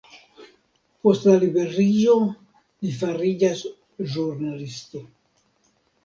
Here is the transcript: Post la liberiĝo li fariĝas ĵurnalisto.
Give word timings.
Post 1.07 1.25
la 1.25 1.33
liberiĝo 1.41 2.15
li 2.85 2.93
fariĝas 3.01 3.61
ĵurnalisto. 4.15 5.03